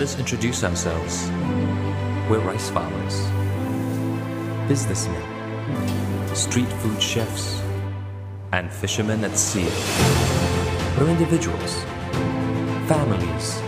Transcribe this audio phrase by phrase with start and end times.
[0.00, 1.28] Let us introduce ourselves.
[2.30, 3.20] We're rice farmers,
[4.66, 7.60] businessmen, street food chefs,
[8.52, 9.68] and fishermen at sea.
[10.98, 11.82] We're individuals,
[12.88, 13.60] families,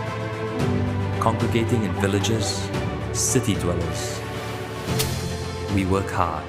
[1.21, 2.67] congregating in villages,
[3.13, 4.19] city dwellers.
[5.75, 6.47] We work hard.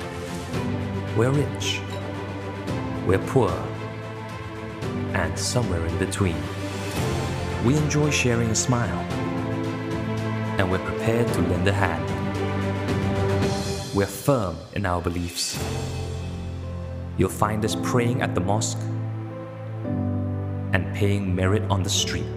[1.18, 1.81] We're rich.
[3.05, 3.52] We're poor.
[5.13, 6.41] And somewhere in between.
[7.65, 9.12] We enjoy sharing a smile.
[10.63, 12.08] And we're prepared to lend a hand.
[13.94, 15.62] We're firm in our beliefs.
[17.17, 18.80] You'll find us praying at the mosque
[20.71, 22.31] and paying merit on the street.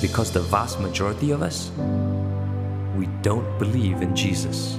[0.00, 1.72] Because the vast majority of us,
[2.96, 4.78] we don't believe in Jesus.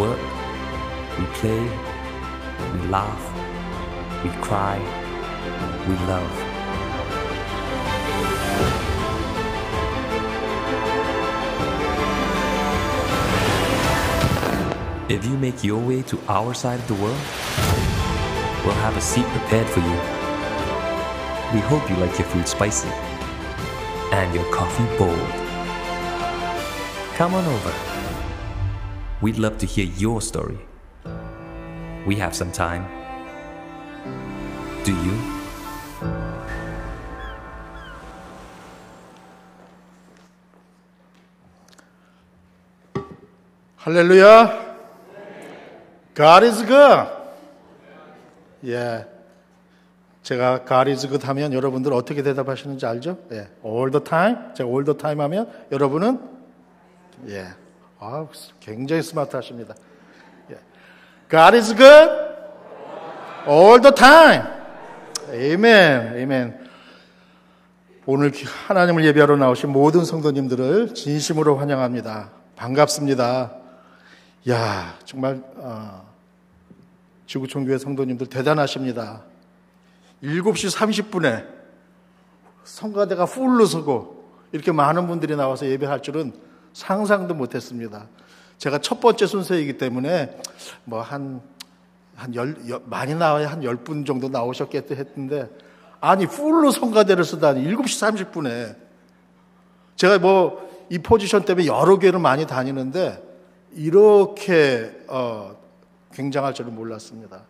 [0.00, 0.18] We work,
[1.18, 1.60] we play,
[2.72, 3.22] we laugh,
[4.24, 4.78] we cry,
[5.86, 6.32] we love.
[15.10, 17.20] If you make your way to our side of the world,
[18.64, 19.98] we'll have a seat prepared for you.
[21.52, 22.88] We hope you like your food spicy
[24.12, 25.30] and your coffee bold.
[27.16, 27.89] Come on over.
[29.22, 30.58] We'd love to hear your story.
[32.06, 32.86] We have some time.
[34.82, 35.40] Do you?
[43.76, 44.76] 할렐루야.
[46.14, 47.08] God is good.
[48.64, 49.06] 예.
[50.22, 53.18] 제가 God is good 하면 여러분들 어떻게 대답하시는지 알죠?
[53.32, 53.48] 예.
[53.62, 54.54] All the time.
[54.54, 56.20] 제가 all the time 하면 여러분은
[57.28, 57.48] 예.
[58.02, 58.26] 아,
[58.60, 59.74] 굉장히 스마트하십니다.
[60.50, 60.58] 예.
[61.30, 62.10] God is good.
[63.46, 64.42] All the time.
[65.28, 66.22] 아멘.
[66.22, 66.70] 아멘.
[68.06, 68.32] 오늘
[68.66, 72.30] 하나님을 예배하러 나오신 모든 성도님들을 진심으로 환영합니다.
[72.56, 73.52] 반갑습니다.
[74.48, 76.10] 야, 정말 어,
[77.26, 79.24] 지구촌 교회 성도님들 대단하십니다.
[80.24, 81.46] 7시 30분에
[82.64, 88.06] 성가대가 풀로 서고 이렇게 많은 분들이 나와서 예배할 줄은 상상도 못했습니다.
[88.58, 90.36] 제가 첫 번째 순서이기 때문에
[90.84, 91.40] 뭐 한
[92.16, 92.54] 한 열,
[92.84, 95.48] 많이 나와야 한 10분 정도 나오셨겠다 했는데
[96.02, 98.76] 아니 풀로 성가대를 쓰다니 7시 30분에
[99.96, 103.22] 제가 뭐 이 포지션 때문에 여러 교회를 많이 다니는데
[103.72, 105.56] 이렇게 어,
[106.12, 107.42] 굉장할 줄은 몰랐습니다.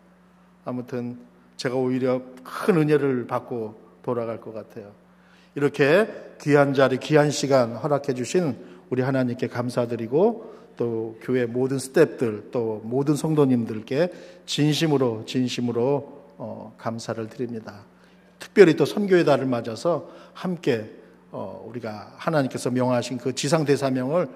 [0.63, 1.17] 아무튼
[1.57, 4.91] 제가 오히려 큰 은혜를 받고 돌아갈 것 같아요.
[5.55, 6.07] 이렇게
[6.39, 8.55] 귀한 자리, 귀한 시간 허락해 주신
[8.91, 14.11] 우리 하나님께 감사드리고 또 교회 모든 스탭들 또 모든 성도님들께
[14.45, 17.85] 진심으로 진심으로 어, 감사를 드립니다.
[18.37, 20.91] 특별히 또 선교의 달을 맞아서 함께
[21.31, 24.27] 어, 우리가 하나님께서 명하신 그 지상 대사명을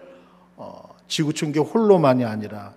[0.56, 2.74] 어, 지구촌교 홀로만이 아니라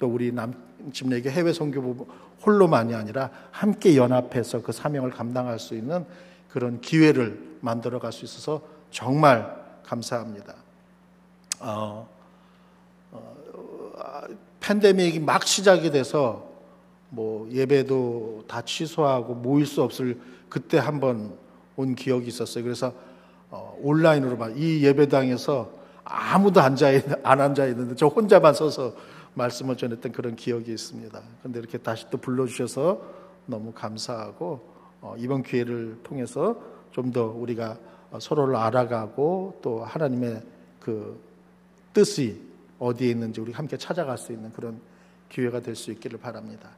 [0.00, 2.08] 또 우리 남침내교 해외 선교부
[2.44, 6.04] 홀로만이 아니라 함께 연합해서 그 사명을 감당할 수 있는
[6.48, 9.54] 그런 기회를 만들어 갈 수 있어서 정말
[9.84, 10.59] 감사합니다.
[11.60, 12.08] 어,
[13.12, 14.22] 어,
[14.60, 16.48] 팬데믹이 막 시작이 돼서
[17.10, 21.36] 뭐 예배도 다 취소하고 모일 수 없을 그때 한번
[21.76, 22.64] 온 기억이 있었어요.
[22.64, 22.92] 그래서
[23.50, 25.70] 어, 온라인으로만 이 예배당에서
[26.04, 28.94] 아무도 앉아 있, 안 앉아 있는데 저 혼자만 서서
[29.34, 31.20] 말씀을 전했던 그런 기억이 있습니다.
[31.40, 33.00] 그런데 이렇게 다시 또 불러주셔서
[33.46, 34.68] 너무 감사하고
[35.00, 36.56] 어, 이번 기회를 통해서
[36.92, 37.78] 좀 더 우리가
[38.18, 40.42] 서로를 알아가고 또 하나님의
[40.80, 41.20] 그
[41.92, 42.40] 뜻이
[42.78, 44.80] 어디에 있는지 우리 함께 찾아갈 수 있는 그런
[45.28, 46.70] 기회가 될 수 있기를 바랍니다.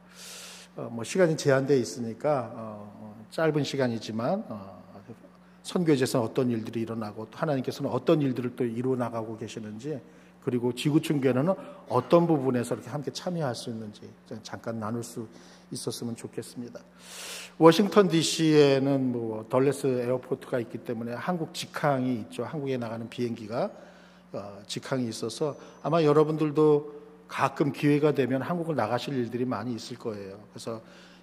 [0.75, 4.83] 어, 뭐 시간이 제한되어 있으니까 어, 짧은 시간이지만 어,
[5.63, 9.99] 선교제에서 어떤 일들이 일어나고 또 하나님께서는 어떤 일들을 또 이루어 나가고 계시는지
[10.43, 11.53] 그리고 지구촌 교회는
[11.87, 14.01] 어떤 부분에서 이렇게 함께 참여할 수 있는지
[14.43, 15.27] 잠깐 나눌 수
[15.71, 16.81] 있었으면 좋겠습니다.
[17.57, 22.43] 워싱턴 D.C.에는 뭐 덜레스 에어포트가 있기 때문에 한국 직항이 있죠.
[22.43, 23.69] 한국에 나가는 비행기가 어,
[24.67, 30.37] 직항이 있어서 아마 여러분들도 가끔 기회가 되면 한국을 나가실 일들이 많이 있을 거예요.
[30.51, 30.81] 그래서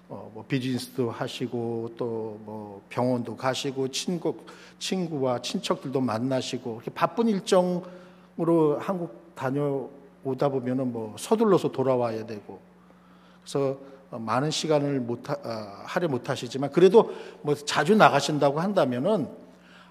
[0.09, 4.35] 어, 뭐 비즈니스도 하시고 또 뭐 병원도 가시고 친구
[4.79, 12.59] 친구와 친척들도 만나시고 이렇게 바쁜 일정으로 한국 다녀오다 보면은 뭐 서둘러서 돌아와야 되고
[13.41, 13.77] 그래서
[14.11, 19.29] 많은 시간을 못 하, 아, 할애 못 하시지만 그래도 뭐 자주 나가신다고 한다면은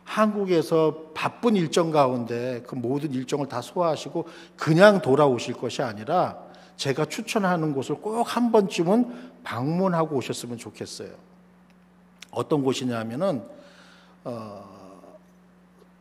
[0.05, 4.27] 한국에서 바쁜 일정 가운데 그 모든 일정을 다 소화하시고
[4.57, 6.39] 그냥 돌아오실 것이 아니라
[6.77, 11.11] 제가 추천하는 곳을 꼭 한 번쯤은 방문하고 오셨으면 좋겠어요.
[12.31, 13.43] 어떤 곳이냐면은
[14.25, 14.65] 어,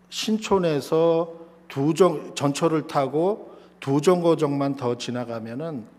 [0.09, 1.33] 신촌에서
[1.67, 5.98] 두 정 전철을 타고 두 정거장만 더 지나가면은 어,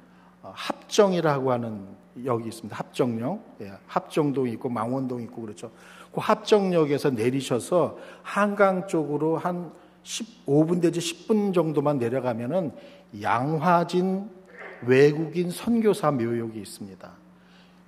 [0.55, 1.87] 합정이라고 하는
[2.25, 2.77] 역이 있습니다.
[2.77, 5.71] 합정역, 예, 합정동 있고 망원동 있고 그렇죠.
[6.13, 12.73] 그 합정역에서 내리셔서 한강 쪽으로 한 15분 내지 10분 정도만 내려가면은
[13.21, 14.29] 양화진
[14.83, 17.11] 외국인 선교사 묘역이 있습니다.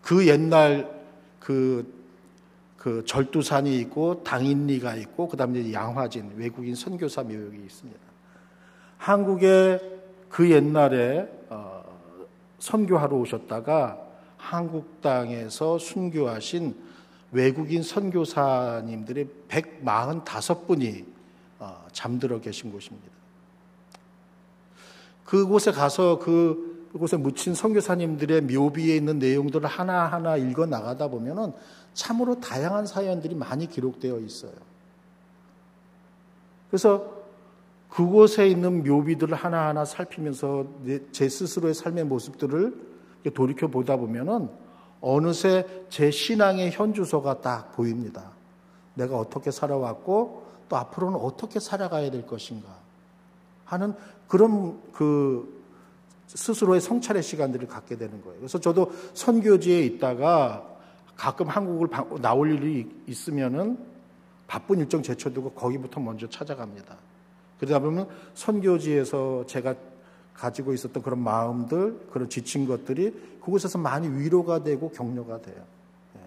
[0.03, 0.91] 그 옛날
[1.39, 1.93] 그,
[2.77, 8.01] 그 절두산이 있고 당인리가 있고 그 다음에 양화진 외국인 선교사 묘역이 있습니다.
[8.99, 9.81] 한국에
[10.29, 11.82] 그 옛날에 어,
[12.63, 13.99] 선교하러 오셨다가
[14.37, 16.77] 한국 땅에서 순교하신
[17.33, 21.05] 외국인 선교사님들이 145분이
[21.59, 23.09] 어, 잠들어 계신 곳입니다.
[25.25, 31.53] 그곳에 가서 그 그곳에 묻힌 선교사님들의 묘비에 있는 내용들을 하나하나 읽어 나가다 보면은
[31.95, 34.53] 참으로 다양한 사연들이 많이 기록되어 있어요.
[36.69, 37.22] 그래서
[37.93, 40.65] 그곳에 있는 묘비들을 하나하나 살피면서
[41.13, 42.75] 제 스스로의 삶의 모습들을
[43.35, 44.49] 돌이켜 보다 보면은
[45.03, 48.31] 어느새 제 신앙의 현주소가 딱 보입니다.
[48.95, 52.67] 내가 어떻게 살아왔고 또 앞으로는 어떻게 살아가야 될 것인가
[53.67, 53.95] 하는
[54.27, 55.63] 그런 그
[56.29, 58.39] 스스로의 성찰의 시간들을 갖게 되는 거예요.
[58.39, 60.67] 그래서 저도 선교지에 있다가
[61.15, 61.89] 가끔 한국을
[62.23, 63.79] 나올 일이 있으면은
[64.47, 67.12] 바쁜 일정 제쳐두고 거기부터 먼저 찾아갑니다.
[67.63, 69.77] 그러다 보면 선교지에서 제가
[70.35, 75.63] 가지고 있었던 그런 마음들, 그런 지친 것들이 그곳에서 많이 위로가 되고 격려가 돼요.
[76.17, 76.21] 예.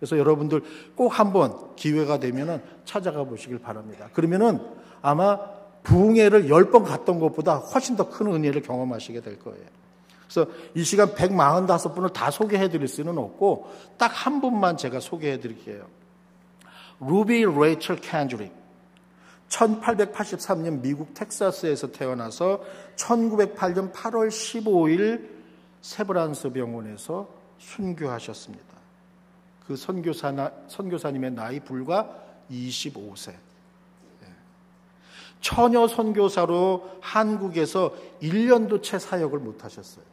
[0.00, 0.62] 그래서 여러분들
[0.96, 4.08] 꼭 한번 기회가 되면은 찾아가 보시길 바랍니다.
[4.12, 4.58] 그러면은
[5.00, 5.38] 아마
[5.84, 9.64] 부흥회를 열 번 갔던 것보다 훨씬 더 큰 은혜를 경험하시게 될 거예요.
[10.28, 15.84] 그래서 이 시간 145분을 다 소개해 드릴 수는 없고 딱 한 분만 제가 소개해 드릴게요.
[16.98, 18.59] 루비 레이첼 캔드릭.
[19.50, 22.62] 1883년 미국 텍사스에서 태어나서
[22.96, 25.28] 1908년 8월 15일
[25.82, 28.64] 세브란스 병원에서 순교하셨습니다.
[29.66, 33.34] 그 선교사, 선교사님의 나이 불과 25세.
[35.40, 40.04] 처녀 선교사로 한국에서 1년도 채 사역을 못 하셨어요.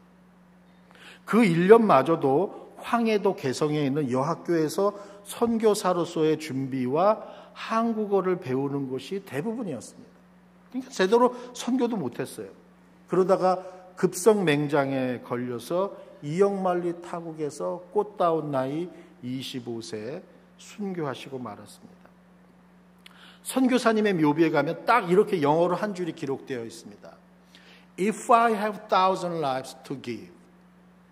[1.26, 4.94] 그 1년마저도 황해도 개성에 있는 여학교에서
[5.26, 10.10] 선교사로서의 준비와 한국어를 배우는 것이 대부분이었습니다.
[10.70, 12.50] 그러니까 제대로 선교도 못했어요.
[13.08, 13.64] 그러다가
[13.96, 18.90] 급성 맹장에 걸려서 이영만리 타국에서 꽃다운 나이
[19.24, 20.22] 25세에
[20.58, 21.98] 순교하시고 말았습니다.
[23.42, 27.12] 선교사님의 묘비에 가면 딱 이렇게 영어로 한 줄이 기록되어 있습니다.
[28.00, 30.30] If I have thousand lives to give,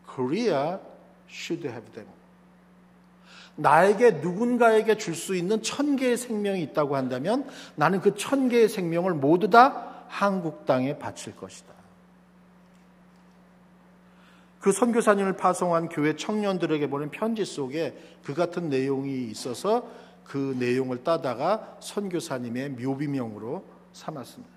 [0.05, 0.77] Korea
[1.27, 2.14] should have them.
[3.57, 9.13] 나에게 누군가에게 줄 수 있는 천 개의 생명이 있다고 한다면 나는 그 천 개의 생명을
[9.13, 11.73] 모두 다 한국 땅에 바칠 것이다.
[14.59, 19.87] 그 선교사님을 파송한 교회 청년들에게 보낸 편지 속에 그 같은 내용이 있어서
[20.23, 24.55] 그 내용을 따다가 선교사님의 묘비명으로 삼았습니다.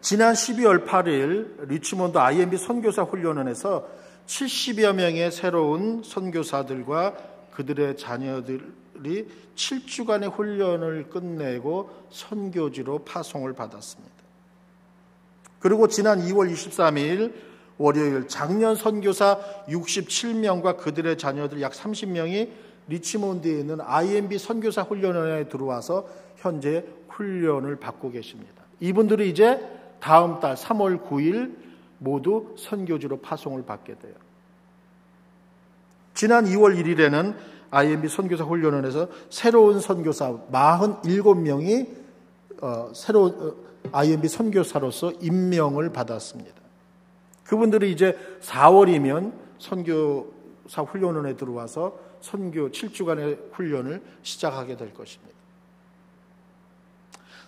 [0.00, 3.86] 지난 12월 8일 리치몬드 IMB 선교사 훈련원에서
[4.26, 7.16] 70여 명의 새로운 선교사들과
[7.52, 14.12] 그들의 자녀들이 7주간의 훈련을 끝내고 선교지로 파송을 받았습니다.
[15.58, 17.32] 그리고 지난 2월 23일
[17.78, 19.38] 월요일 작년 선교사
[19.68, 22.50] 67명과 그들의 자녀들 약 30명이
[22.88, 28.62] 리치몬드에 있는 IMB 선교사 훈련원에 들어와서 현재 훈련을 받고 계십니다.
[28.80, 29.60] 이분들이 이제
[30.00, 31.61] 다음 달 3월 9일
[32.02, 34.14] 모두 선교지로 파송을 받게 돼요.
[36.14, 37.36] 지난 2월 1일에는
[37.70, 41.88] IMB 선교사 훈련원에서 새로운 선교사 47명이
[42.60, 43.54] 어, 새로운 어,
[43.92, 46.60] IMB 선교사로서 임명을 받았습니다.
[47.44, 55.32] 그분들이 이제 4월이면 선교사 훈련원에 들어와서 선교 7주간의 훈련을 시작하게 될 것입니다.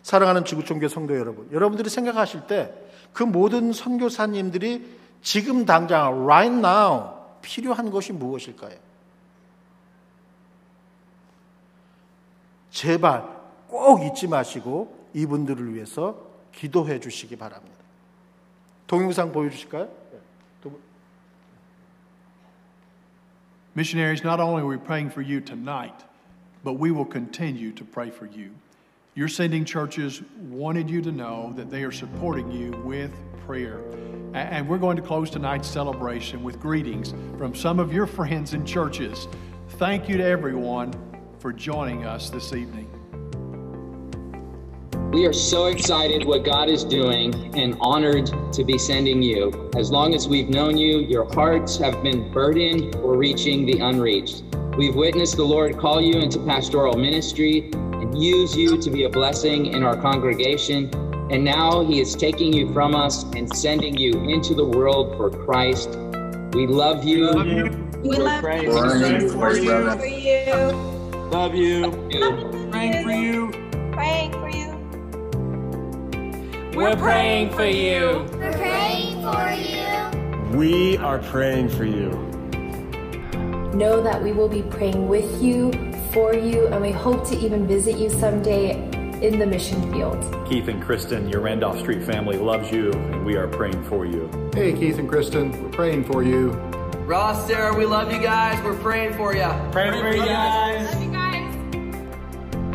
[0.02, 2.74] 사랑하는 지구촌교 성도 여러분, 여러분들이 생각하실 때
[3.14, 8.76] 그 모든 선교사님들이 지금 당장 right now 필요한 것이 무엇일까요?
[12.70, 13.24] 제발
[13.68, 16.20] 꼭 잊지 마시고 이분들을 위해서
[16.52, 17.76] 기도해 주시기 바랍니다.
[18.86, 19.88] 동영상 보여 주실까요?
[23.76, 26.04] Missionaries, not only are we praying for you tonight,
[26.62, 28.50] but we will continue to pray for you.
[29.16, 33.12] Your sending churches wanted you to know that they are supporting you with
[33.46, 33.80] prayer.
[34.32, 38.66] And we're going to close tonight's celebration with greetings from some of your friends and
[38.66, 39.28] churches.
[39.78, 40.92] Thank you to everyone
[41.38, 42.90] for joining us this evening.
[45.12, 49.70] We are so excited what God is doing and honored to be sending you.
[49.76, 54.42] As long as we've known you, your hearts have been burdened for reaching the unreached.
[54.76, 57.70] We've witnessed the Lord call you into pastoral ministry
[58.16, 60.90] use you to be a blessing in our congregation.
[61.30, 65.30] And now He is taking you from us and sending you into the world for
[65.30, 65.90] Christ.
[66.52, 67.32] We love you.
[68.02, 68.70] We Love you.
[68.70, 69.32] We love you.
[69.32, 70.54] Praying for you.
[71.30, 71.90] Love you.
[72.70, 73.50] Praying for you.
[73.92, 74.74] Praying for you.
[76.76, 78.26] We're praying for you.
[78.32, 80.56] We're praying for you.
[80.56, 82.10] We are praying for you.
[83.74, 85.70] Know that we will be praying with you,
[86.14, 88.80] for you, and we hope to even visit you someday
[89.20, 90.22] in the mission field.
[90.48, 94.30] Keith and Kristen, your Randolph Street family loves you, and we are praying for you.
[94.54, 96.52] Hey, Keith and Kristen, we're praying for you.
[97.04, 98.62] Ross, Sarah, we love you guys.
[98.62, 99.48] We're praying for you.
[99.72, 100.94] Praying for you guys.
[100.94, 101.54] Love you guys.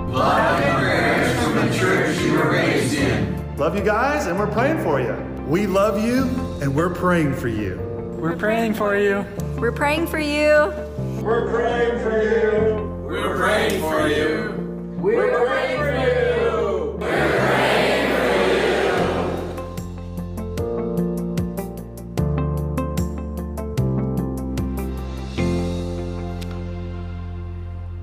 [0.09, 3.55] Love and prayers from the church you were raised in.
[3.55, 5.15] Love you guys, and we're praying for you.
[5.47, 6.23] We love you,
[6.61, 7.77] and we're praying for you.
[8.19, 9.25] We're praying for you.
[9.57, 10.73] We're praying for you.
[11.21, 12.98] We're praying for you.
[13.09, 14.53] We're praying for you.
[15.01, 16.93] We're praying for you.
[16.99, 18.09] We're praying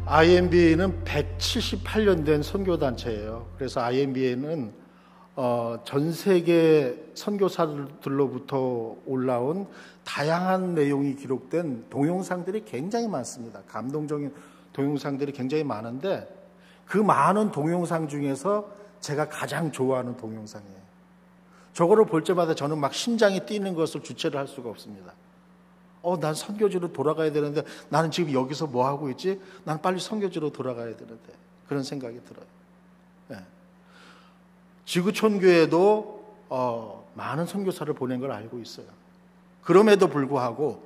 [0.07, 3.47] IMBA는 178년 된 선교단체예요.
[3.57, 4.73] 그래서 IMBA는
[5.37, 9.69] 어, 전 세계 선교사들로부터 올라온
[10.05, 13.63] 다양한 내용이 기록된 동영상들이 굉장히 많습니다.
[13.69, 14.33] 감동적인
[14.77, 16.29] 동영상들이 굉장히 많은데
[16.85, 20.87] 그 많은 동영상 중에서 제가 가장 좋아하는 동영상이에요.
[21.73, 25.15] 저거를 볼 때마다 저는 막 심장이 뛰는 것을 주체를 할 수가 없습니다.
[26.03, 29.41] 어, 난 선교지로 돌아가야 되는데 나는 지금 여기서 뭐 하고 있지?
[29.65, 31.33] 난 빨리 선교지로 돌아가야 되는데
[31.69, 32.47] 그런 생각이 들어요.
[33.29, 33.39] 네.
[34.85, 38.87] 지구촌 교회도 어, 많은 선교사를 보낸 걸 알고 있어요.
[39.63, 40.83] 그럼에도 불구하고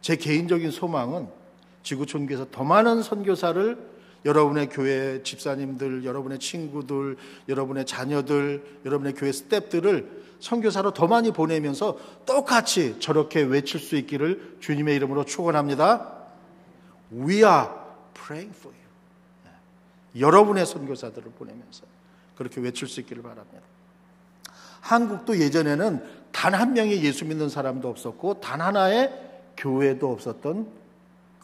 [0.00, 1.43] 제 개인적인 소망은
[1.84, 7.16] 지구촌 교회에서 더 많은 선교사를 여러분의 교회 집사님들, 여러분의 친구들,
[7.48, 14.96] 여러분의 자녀들, 여러분의 교회 스탭들을 선교사로 더 많이 보내면서 똑같이 저렇게 외칠 수 있기를 주님의
[14.96, 16.24] 이름으로 축원합니다.
[17.12, 17.68] We are
[18.14, 18.88] praying for you.
[19.44, 20.20] 네.
[20.20, 21.84] 여러분의 선교사들을 보내면서
[22.36, 23.60] 그렇게 외칠 수 있기를 바랍니다.
[24.80, 29.12] 한국도 예전에는 단 한 명의 예수 믿는 사람도 없었고 단 하나의
[29.56, 30.83] 교회도 없었던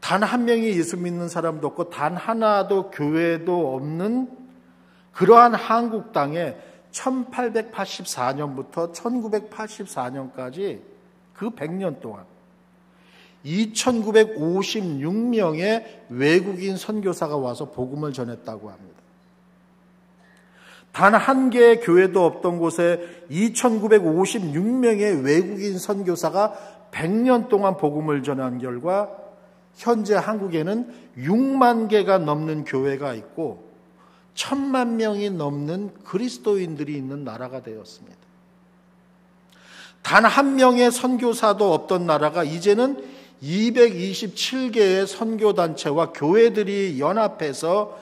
[0.00, 4.28] 단 한 명이 예수 믿는 사람도 없고 단 하나도 교회도 없는
[5.12, 6.56] 그러한 한국 땅에
[6.92, 10.80] 1884년부터 1984년까지
[11.34, 12.24] 그 100년 동안
[13.44, 18.92] 2956명의 외국인 선교사가 와서 복음을 전했다고 합니다.
[20.92, 26.52] 단 한 개의 교회도 없던 곳에 2956명의 외국인 선교사가
[26.92, 29.10] 100년 동안 복음을 전한 결과
[29.74, 33.71] 현재 한국에는 6만 개가 넘는 교회가 있고
[34.34, 38.16] 천만 명이 넘는 그리스도인들이 있는 나라가 되었습니다.
[40.02, 43.04] 단 한 명의 선교사도 없던 나라가 이제는
[43.42, 47.98] 227개의 선교단체와 교회들이 연합해서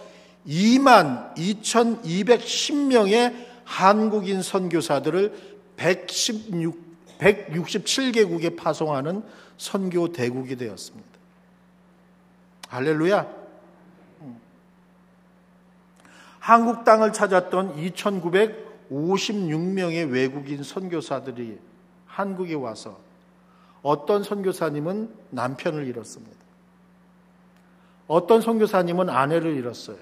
[0.47, 3.35] 2만 2,210명의
[3.65, 6.79] 한국인 선교사들을 116,
[7.19, 9.23] 167개국에 파송하는
[9.57, 11.09] 선교 대국이 되었습니다.
[12.69, 13.39] 할렐루야.
[16.50, 21.61] 한국 땅을 찾았던 2,956명의 외국인 선교사들이
[22.07, 22.99] 한국에 와서
[23.83, 26.37] 어떤 선교사님은 남편을 잃었습니다.
[28.09, 29.99] 어떤 선교사님은 아내를 잃었어요.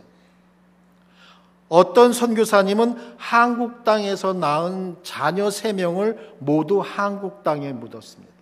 [1.68, 8.32] 어떤 선교사님은 한국 땅에서 낳은 자녀 세 명을 모두 한국 땅에 묻었습니다.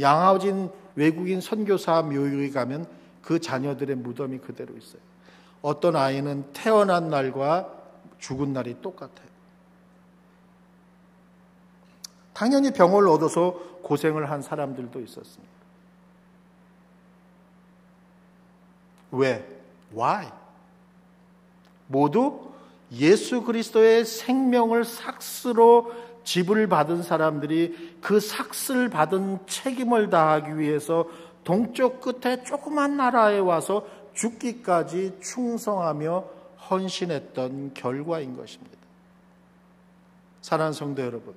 [0.00, 2.86] 양아진 외국인 선교사 묘역에 가면
[3.20, 5.02] 그 자녀들의 무덤이 그대로 있어요.
[5.66, 7.68] 어떤 아이는 태어난 날과
[8.20, 9.26] 죽은 날이 똑같아요.
[12.32, 15.52] 당연히 병을 얻어서 고생을 한 사람들도 있었습니다.
[19.10, 19.60] 왜?
[19.92, 20.30] Why?
[21.88, 22.52] 모두
[22.92, 25.92] 예수 그리스도의 생명을 삭스로
[26.22, 31.06] 지불 받은 사람들이 그 삭스를 받은 책임을 다하기 위해서
[31.42, 36.24] 동쪽 끝에 조그만 나라에 와서 죽기까지 충성하며
[36.68, 38.76] 헌신했던 결과인 것입니다.
[40.40, 41.34] 사랑하는 성도 여러분,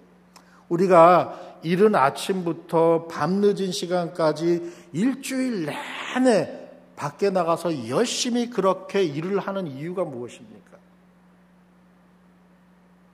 [0.69, 5.67] 우리가 이른 아침부터 밤늦은 시간까지 일주일
[6.15, 10.77] 내내 밖에 나가서 열심히 그렇게 일을 하는 이유가 무엇입니까?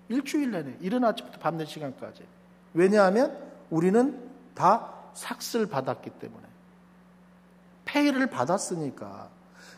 [0.10, 2.24] 일주일 내내 이른 아침부터 밤늦은 시간까지.
[2.74, 3.38] 왜냐하면
[3.70, 6.44] 우리는 다 삭슬 받았기 때문에.
[7.86, 9.30] 페이를 받았으니까.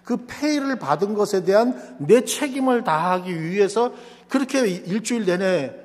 [0.07, 3.91] 그 페이를 받은 것에 대한 내 책임을 다하기 위해서
[4.29, 5.75] 그렇게 일주일 내내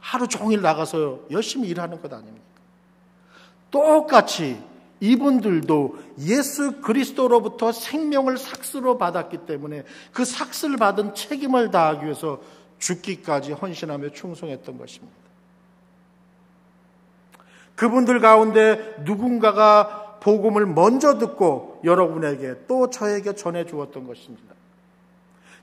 [0.00, 2.44] 하루 종일 나가서 열심히 일하는 것 아닙니까?
[3.70, 4.60] 똑같이
[4.98, 12.40] 이분들도 예수 그리스도로부터 생명을 삭스로 받았기 때문에 그 삭스를 받은 책임을 다하기 위해서
[12.80, 15.14] 죽기까지 헌신하며 충성했던 것입니다.
[17.76, 24.54] 그분들 가운데 누군가가 복음을 먼저 듣고 여러분에게 또 저에게 전해 주었던 것입니다.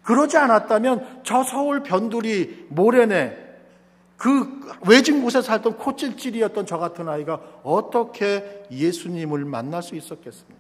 [0.04, 3.38] 그러지 않았다면 저 서울 변두리 모래내
[4.18, 10.60] 그 외진 곳에 살던 코찔찔이었던 저 같은 아이가 어떻게 예수님을 만날 수 있었겠습니까?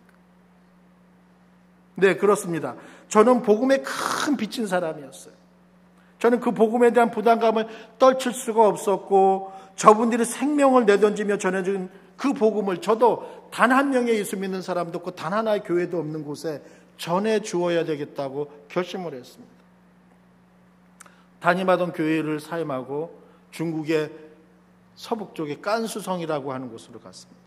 [1.95, 2.75] 네, 그렇습니다.
[3.09, 5.33] 저는 복음에 큰 빚진 사람이었어요.
[6.19, 7.67] 저는 그 복음에 대한 부담감을
[7.97, 14.61] 떨칠 수가 없었고 저분들이 생명을 내던지며 전해준 그 복음을 저도 단 한 명의 예수 믿는
[14.61, 16.61] 사람도 없고 단 하나의 교회도 없는 곳에
[16.97, 19.53] 전해 주어야 되겠다고 결심을 했습니다.
[21.39, 24.11] 담임하던 교회를 사임하고 중국의
[24.95, 27.39] 서북 쪽의 깐수성이라고 하는 곳으로 갔습니다.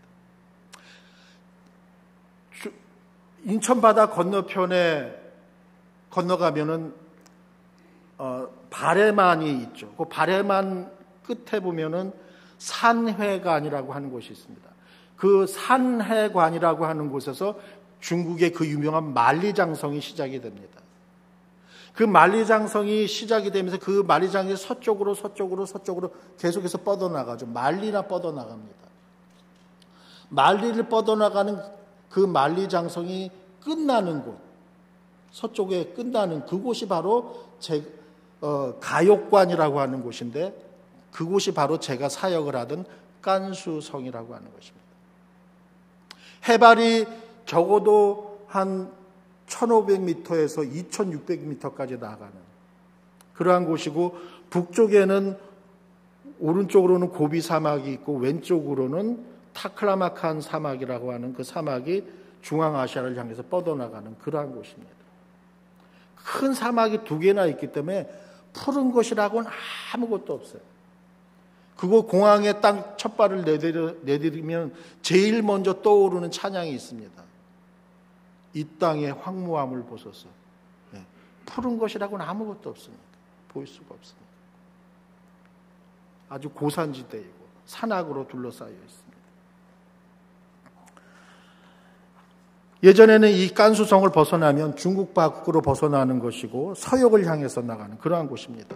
[3.43, 5.21] 인천 바다 건너편에
[6.09, 6.93] 건너가면은
[8.17, 9.93] 어, 바레만이 있죠.
[9.95, 10.91] 그 바레만
[11.25, 12.13] 끝에 보면은
[12.57, 14.72] 산회관이라고 하는 곳이 있습니다.
[15.23, 17.55] 그 산해관이라고 하는 곳에서
[18.01, 20.81] 중국의 그 유명한 만리장성이 시작이 됩니다.
[21.93, 27.45] 그 만리장성이 시작이 되면서 그 만리장이 서쪽으로 서쪽으로 서쪽으로 계속해서 뻗어나가죠.
[27.45, 28.75] 만리나 뻗어나갑니다.
[30.27, 31.57] 만리를 뻗어나가는
[32.09, 33.31] 그 만리장성이
[33.61, 34.37] 끝나는 곳,
[35.31, 37.81] 서쪽에 끝나는 그곳이 바로 제,
[38.41, 40.53] 어, 가욕관이라고 하는 곳인데
[41.13, 42.85] 그곳이 바로 제가 사역을 하던
[43.21, 44.82] 깐수성이라고 하는 것입니다.
[46.47, 47.05] 해발이
[47.45, 48.91] 적어도 한
[49.47, 52.33] 1500m에서 2600m까지 나가는
[53.33, 54.15] 그러한 곳이고
[54.49, 55.37] 북쪽에는
[56.39, 62.03] 오른쪽으로는 고비 사막이 있고 왼쪽으로는 타클라마칸 사막이라고 하는 그 사막이
[62.41, 64.93] 중앙아시아를 향해서 뻗어나가는 그러한 곳입니다.
[66.15, 68.09] 큰 사막이 두 개나 있기 때문에
[68.53, 69.49] 푸른 곳이라고는
[69.93, 70.61] 아무것도 없어요.
[71.75, 77.23] 그거 공항에 땅 첫 발을 내디려, 내디리면 제일 먼저 떠오르는 찬양이 있습니다.
[78.53, 80.29] 이 땅의 황무함을 보소서.
[80.91, 81.03] 네.
[81.45, 83.03] 푸른 것이라고는 아무것도 없습니다.
[83.49, 84.23] 보일 수가 없습니다.
[86.29, 89.13] 아주 고산지대이고 산악으로 둘러싸여 있습니다.
[92.83, 98.75] 예전에는 이 깐수성을 벗어나면 중국 밖으로 벗어나는 것이고 서역을 향해서 나가는 그러한 곳입니다.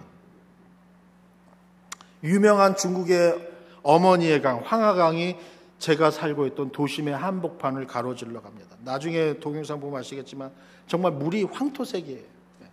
[2.22, 3.48] 유명한 중국의
[3.82, 5.36] 어머니의 강, 황하강이
[5.78, 8.76] 제가 살고 있던 도심의 한복판을 가로질러 갑니다.
[8.84, 10.50] 나중에 동영상 보면 아시겠지만
[10.86, 12.22] 정말 물이 황토색이에요.
[12.60, 12.66] 네.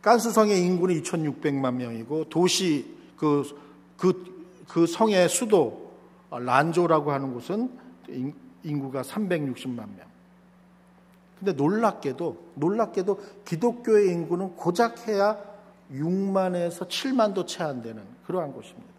[0.00, 3.44] 깐수성의 인구는 2,600만 명이고 도시 그,
[3.96, 5.92] 그, 그 성의 수도
[6.30, 7.70] 란조라고 하는 곳은
[8.64, 10.12] 인구가 360만 명.
[11.38, 15.51] 근데 놀랍게도 놀랍게도 기독교의 인구는 고작 해야
[15.92, 18.92] 6만에서 7만도 채 안 되는 그러한 곳입니다.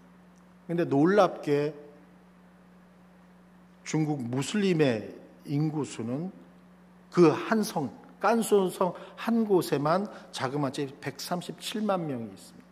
[0.67, 1.73] 근데 놀랍게
[3.83, 6.31] 중국 무슬림의 인구수는
[7.11, 12.67] 그 한 성, 깐수성 한 곳에만 자그마치 137만 명이 있습니다.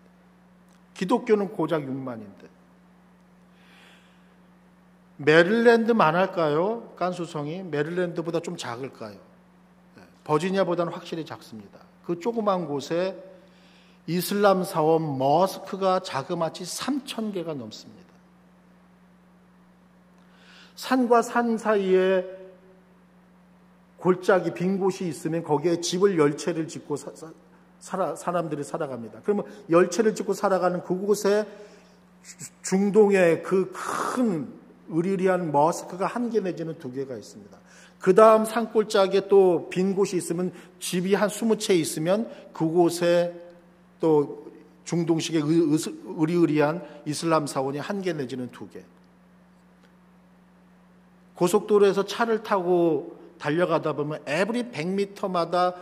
[0.93, 2.49] 기독교는 고작 6만인데.
[5.17, 6.93] 메릴랜드만 할까요?
[6.95, 9.17] 깐수성이 메릴랜드보다 좀 작을까요?
[9.95, 11.79] 네, 버지니아보다는 확실히 작습니다.
[12.05, 13.30] 그 조그만 곳에
[14.15, 18.11] 이슬람 사원 머스크가 자그마치 3천 개가 넘습니다.
[20.75, 22.25] 산과 산 사이에
[23.97, 27.11] 골짜기 빈 곳이 있으면 거기에 집을 열 채를 짓고 사,
[27.79, 29.21] 사, 사람들이 살아갑니다.
[29.23, 31.47] 그러면 열 채를 짓고 살아가는 그곳에
[32.63, 34.51] 중동의 그큰
[34.89, 37.57] 의리리한 머스크가 한 개 내지는 두 개가 있습니다.
[37.99, 43.50] 그 다음 산골짜기에 또 빈 곳이 있으면 집이 한 스무 채 있으면 그곳에
[44.01, 44.51] 또
[44.83, 48.83] 중동식의 의리의리한 이슬람 사원이 한 개 내지는 두 개.
[51.35, 55.75] 고속도로에서 차를 타고 달려가다 보면 에브리 100m마다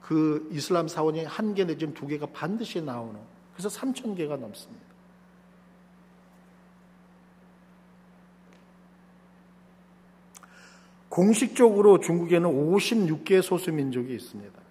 [0.00, 3.18] 그 이슬람 사원이 한 개 내지는 두 개가 반드시 나오는
[3.56, 4.92] 그래서 3천 개가 넘습니다.
[11.08, 14.61] 공식적으로 중국에는 56개 소수민족이 있습니다.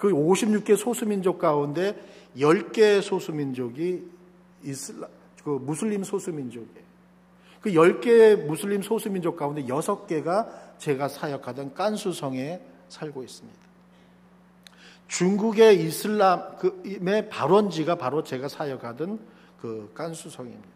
[0.00, 1.94] 그 56개 소수민족 가운데
[2.34, 4.02] 10개 소수민족이
[4.64, 5.10] 이슬람,
[5.44, 6.90] 그 무슬림 소수민족이에요.
[7.60, 13.58] 그 10개 무슬림 소수민족 가운데 6개가 제가 사역하던 깐수성에 살고 있습니다.
[15.08, 19.20] 중국의 이슬람의 발원지가 바로 제가 사역하던
[19.60, 20.68] 그 깐수성입니다.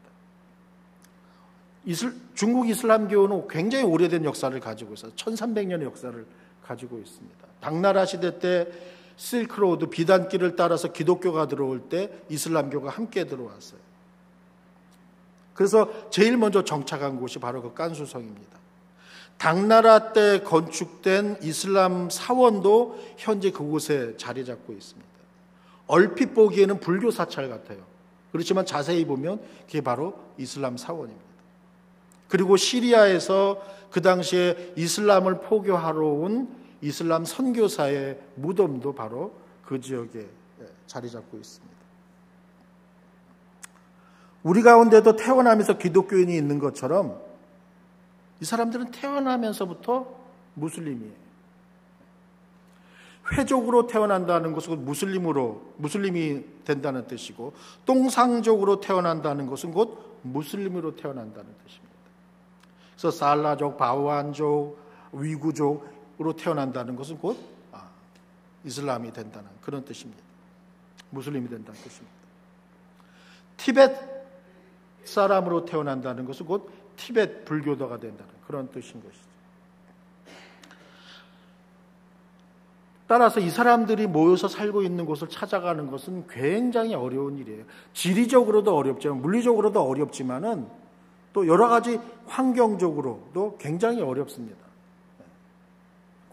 [1.86, 5.12] 이슬, 중국 이슬람교는 굉장히 오래된 역사를 가지고 있어요.
[5.12, 6.26] 1300년의 역사를
[6.62, 7.38] 가지고 있습니다.
[7.60, 8.66] 당나라 시대 때
[9.16, 13.80] 실크로드 비단길을 따라서 기독교가 들어올 때 이슬람교가 함께 들어왔어요.
[15.54, 18.58] 그래서 제일 먼저 정착한 곳이 바로 그 깐수성입니다.
[19.38, 25.08] 당나라 때 건축된 이슬람 사원도 현재 그곳에 자리 잡고 있습니다.
[25.86, 27.78] 얼핏 보기에는 불교 사찰 같아요.
[28.32, 31.24] 그렇지만 자세히 보면 그게 바로 이슬람 사원입니다.
[32.28, 39.32] 그리고 시리아에서 그 당시에 이슬람을 포교하러 온 이슬람 선교사의 무덤도 바로
[39.64, 40.28] 그 지역에
[40.86, 41.74] 자리 잡고 있습니다.
[44.42, 47.18] 우리 가운데도 태어나면서 기독교인이 있는 것처럼
[48.42, 50.06] 이 사람들은 태어나면서부터
[50.52, 51.24] 무슬림이에요.
[53.32, 57.54] 회족으로 태어난다는 것은 무슬림으로 무슬림이 된다는 뜻이고
[57.86, 61.94] 똥상족으로 태어난다는 것은 곧 무슬림으로 태어난다는 뜻입니다.
[62.92, 64.78] 그래서 살라족, 바우안족,
[65.12, 67.36] 위구족 으로 태어난다는 것은 곧
[67.72, 67.88] 아,
[68.64, 70.22] 이슬람이 된다는 그런 뜻입니다.
[71.10, 72.14] 무슬림이 된다는 뜻입니다.
[73.56, 73.96] 티벳
[75.04, 79.34] 사람으로 태어난다는 것은 곧 티벳 불교도가 된다는 그런 뜻인 것이죠.
[83.06, 87.64] 따라서 이 사람들이 모여서 살고 있는 곳을 찾아가는 것은 굉장히 어려운 일이에요.
[87.92, 90.66] 지리적으로도 어렵지만 물리적으로도 어렵지만은
[91.32, 94.63] 또 여러 가지 환경적으로도 굉장히 어렵습니다.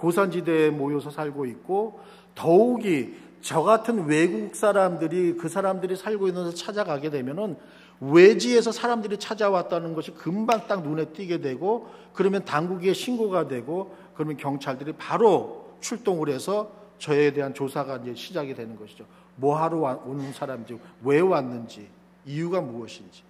[0.02, 2.00] 고산지대에 모여서 살고 있고
[2.34, 7.56] 더욱이 저 같은 외국 사람들이 그 사람들이 살고 있는 데서 찾아가게 되면은
[8.02, 14.94] 외지에서 사람들이 찾아왔다는 것이 금방 딱 눈에 띄게 되고 그러면 당국에 신고가 되고 그러면 경찰들이
[14.94, 19.06] 바로 출동을 해서 저에 대한 조사가 이제 시작이 되는 것이죠.
[19.36, 21.88] 뭐 하러 오는 사람인지, 왜 왔는지,
[22.26, 23.24] 이유가 무엇인지.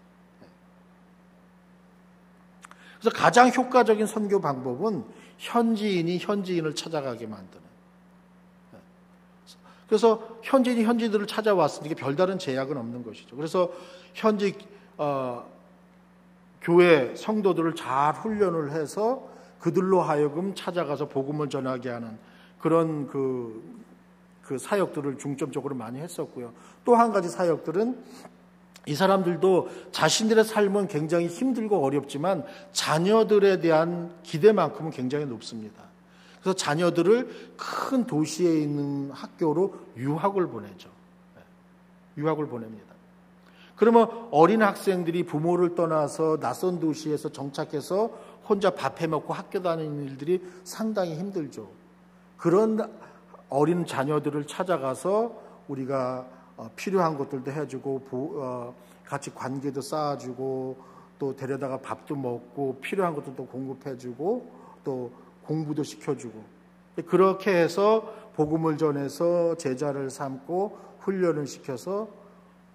[2.99, 5.03] 그래서 가장 효과적인 선교 방법은
[5.41, 7.71] 현지인이 현지인을 찾아가게 만드는.
[9.87, 13.35] 그래서 현지인이 현지들을 찾아왔으니까 별다른 제약은 없는 것이죠.
[13.35, 13.71] 그래서
[14.13, 14.55] 현지
[14.97, 15.43] 어,
[16.61, 19.27] 교회 성도들을 잘 훈련을 해서
[19.59, 22.17] 그들로 하여금 찾아가서 복음을 전하게 하는
[22.59, 23.61] 그런 그,
[24.43, 26.53] 그 사역들을 중점적으로 많이 했었고요.
[26.85, 27.97] 또 한 가지 사역들은
[28.87, 35.83] 이 사람들도 자신들의 삶은 굉장히 힘들고 어렵지만 자녀들에 대한 기대만큼은 굉장히 높습니다.
[36.41, 40.89] 그래서 자녀들을 큰 도시에 있는 학교로 유학을 보내죠.
[41.35, 41.41] 네.
[42.17, 42.91] 유학을 보냅니다.
[43.75, 48.11] 그러면 어린 학생들이 부모를 떠나서 낯선 도시에서 정착해서
[48.47, 51.67] 혼자 밥 해 먹고 학교 다니는 일들이 상당히 힘들죠.
[52.37, 52.91] 그런
[53.49, 56.40] 어린 자녀들을 찾아가서 우리가 어,
[56.75, 60.77] 필요한 것들도 해주고 어, 같이 관계도 쌓아주고
[61.19, 64.51] 또 데려다가 밥도 먹고 필요한 것들도 공급해주고
[64.83, 65.11] 또
[65.43, 66.43] 공부도 시켜주고
[67.05, 72.07] 그렇게 해서 복음을 전해서 제자를 삼고 훈련을 시켜서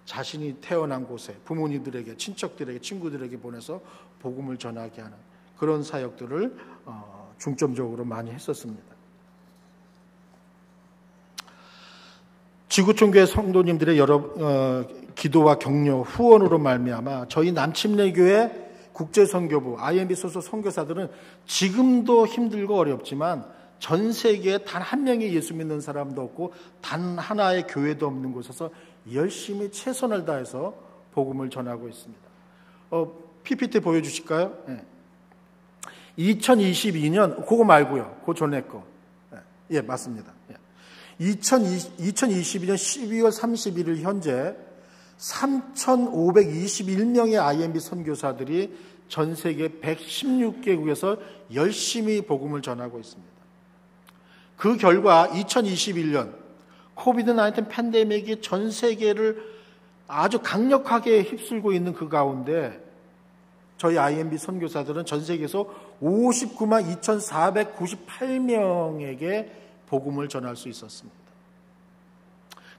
[0.05, 3.81] 자신이 태어난 곳에 부모님들에게 친척들에게 친구들에게 보내서
[4.19, 5.17] 복음을 전하게 하는
[5.57, 8.96] 그런 사역들을 어, 중점적으로 많이 했었습니다.
[12.77, 14.85] 지구촌교회 성도님들의 여러 어,
[15.15, 21.09] 기도와 격려, 후원으로 말미암아 저희 남침내교회 국제선교부 IMB 소속 선교사들은
[21.47, 23.45] 지금도 힘들고 어렵지만
[23.79, 28.69] 전 세계에 단 한 명의 예수 믿는 사람도 없고 단 하나의 교회도 없는 곳에서
[29.11, 30.75] 열심히 최선을 다해서
[31.13, 32.21] 복음을 전하고 있습니다.
[32.91, 33.11] 어,
[33.41, 34.55] PPT 보여주실까요?
[34.67, 34.85] 네.
[36.19, 38.21] 2022년 그거 말고요.
[38.23, 38.83] 그 전에 거.
[39.33, 40.36] 예, 예 맞습니다.
[41.19, 41.25] 예.
[41.25, 44.55] 2020, 2022년 12월 31일 현재
[45.17, 48.77] 3,521명의 IMB 선교사들이
[49.07, 51.17] 전 세계 116개국에서
[51.53, 53.31] 열심히 복음을 전하고 있습니다.
[54.57, 56.35] 그 결과 2021년
[56.93, 59.57] 코비드 19 팬데믹이 전 세계를
[60.07, 62.83] 아주 강력하게 휩쓸고 있는 그 가운데
[63.77, 65.65] 저희 IMB 선교사들은 전 세계에서
[66.01, 71.17] 59만 2,498명에게 복음을 전할 수 있었습니다.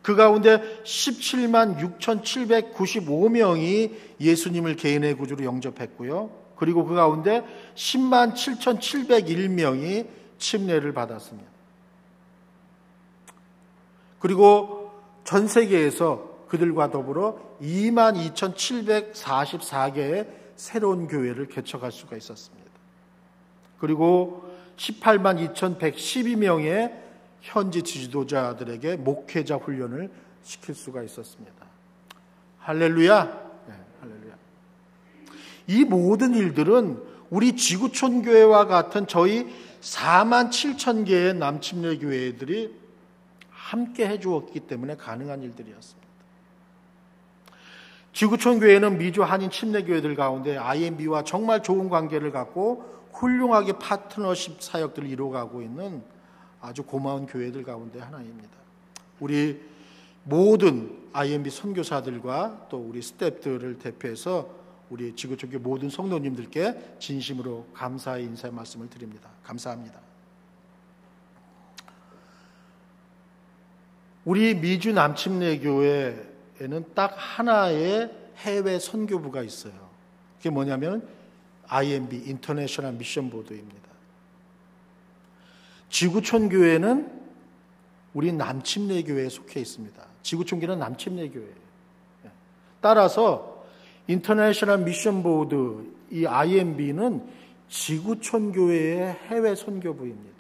[0.03, 6.31] 그 가운데 17만 6,795명이 예수님을 개인의 구주로 영접했고요.
[6.57, 7.45] 그리고 그 가운데
[7.75, 10.07] 10만 7,701명이
[10.39, 11.49] 침례를 받았습니다.
[14.19, 14.93] 그리고
[15.25, 22.69] 전 세계에서 그들과 더불어 2만 2,744개의 새로운 교회를 개척할 수가 있었습니다.
[23.79, 24.48] 그리고
[24.79, 26.93] 18만 2,112명의
[27.41, 30.11] 현지 지도자들에게 목회자 훈련을
[30.43, 31.67] 시킬 수가 있었습니다.
[32.61, 33.25] 할렐루야.
[33.67, 34.35] 네, 할렐루야.
[35.67, 39.47] 이 모든 일들은 우리 지구촌 교회와 같은 저희
[39.81, 42.75] 4만 7천 개의 남침례 교회들이
[43.51, 46.09] 함께 해주었기 때문에 가능한 일들이었습니다.
[48.13, 55.09] 지구촌 교회는 미주 한인 침례 교회들 가운데 IMB와 정말 좋은 관계를 갖고 훌륭하게 파트너십 사역들을
[55.09, 56.03] 이루어가고 있는
[56.61, 58.51] 아주 고마운 교회들 가운데 하나입니다.
[59.21, 59.61] 우리
[60.25, 64.57] 모든 IMB 선교사들과 또 우리 스탭들을 대표해서
[64.91, 69.29] 우리 지구촌교 모든 성도님들께 진심으로 감사의 인사의 말씀을 드립니다.
[69.43, 70.01] 감사합니다.
[74.25, 79.89] 우리 미주 남침내 교회에는 딱 하나의 해외 선교부가 있어요.
[80.37, 81.18] 그게 뭐냐면
[81.69, 83.89] IMB 인터내셔널 미션 보드입니다.
[85.91, 87.19] 지구촌 교회는
[88.15, 90.03] 우리 남침내 교회에 속해 있습니다.
[90.23, 91.55] 지구촌 교회는 남침내 교회예요.
[92.27, 92.31] 예.
[92.81, 93.65] 따라서
[94.07, 97.29] International Mission Board 이 IMB는
[97.69, 100.39] 지구촌 교회의 해외 선교부입니다.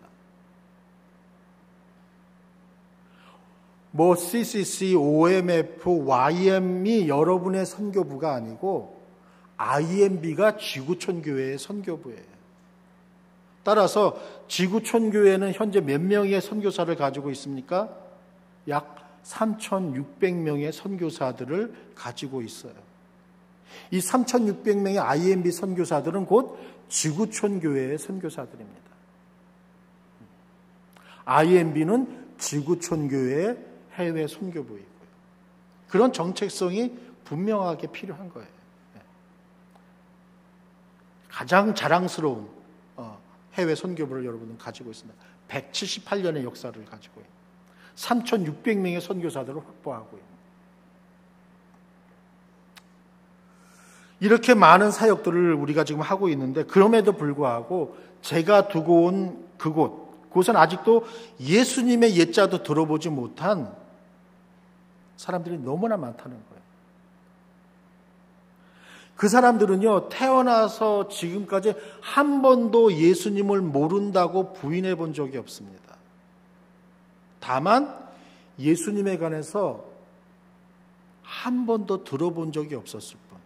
[3.91, 8.98] 뭐 CCC, OMF, YWAM이 여러분의 선교부가 아니고
[9.59, 12.39] IMB가 지구촌 교회의 선교부예요.
[13.65, 14.19] 따라서
[14.49, 17.95] 지구촌 교회는 현재 몇 명의 선교사를 가지고 있습니까?
[18.69, 22.73] 약 3,600명의 선교사들을 가지고 있어요.
[23.91, 28.89] 이 3,600명의 IMB 선교사들은 곧 지구촌 교회의 선교사들입니다.
[31.27, 33.59] IMB는 지구촌 교회의
[33.95, 34.89] 해외 선교부이고요.
[35.89, 38.58] 그런 정책성이 분명하게 필요한 거예요.
[41.39, 41.45] 네.
[41.45, 42.49] 가장 자랑스러운
[42.97, 43.19] 어,
[43.55, 45.19] 해외 선교부를 여러분은 가지고 있습니다.
[45.49, 47.33] 178년의 역사를 가지고 있는
[47.95, 50.29] 3,600명의 선교사들을 확보하고 있는
[54.21, 61.07] 이렇게 많은 사역들을 우리가 지금 하고 있는데 그럼에도 불구하고 제가 두고 온 그곳 그곳은 아직도
[61.41, 63.73] 예수님의 옛자도 들어보지 못한
[65.17, 66.68] 사람들이 너무나 많다는 거예요.
[69.19, 75.97] 그 사람들은요, 태어나서 지금까지 한 번도 예수님을 모른다고 부인해 본 적이 없습니다.
[77.41, 77.99] 다만
[78.61, 79.85] 예수님에 관해서
[81.25, 83.39] 한 번도 들어본 적이 없었을 뿐.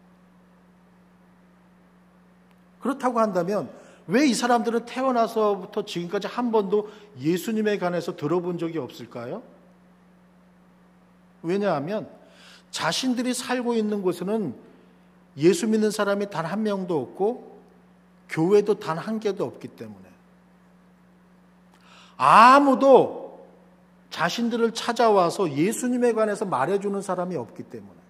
[2.82, 3.70] 그렇다고 한다면
[4.06, 9.42] 왜 이 사람들은 태어나서부터 지금까지 한 번도 예수님에 관해서 들어본 적이 없을까요?
[11.42, 12.10] 왜냐하면
[12.70, 14.71] 자신들이 살고 있는 곳에는
[15.36, 17.60] 예수 믿는 사람이 단 한 명도 없고
[18.28, 20.08] 교회도 단 한 개도 없기 때문에
[22.16, 23.46] 아무도
[24.10, 28.02] 자신들을 찾아와서 예수님에 관해서 말해주는 사람이 없기 때문에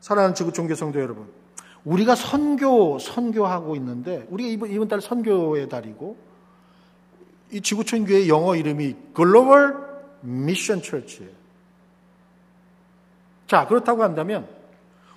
[0.00, 1.30] 사랑하는 지구촌 교 성도 여러분
[1.84, 6.16] 우리가 선교 선교하고 있는데 우리가 이번, 이번 달 선교의 달이고
[7.52, 9.76] 이 지구촌 교회 영어 이름이 글로벌
[10.20, 11.37] 미션 철치예요.
[13.48, 14.46] 자, 그렇다고 한다면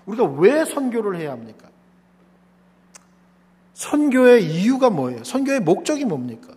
[0.06, 1.70] 우리가 왜 선교를 해야 합니까?
[3.74, 5.24] 선교의 이유가 뭐예요?
[5.24, 6.54] 선교의 목적이 뭡니까?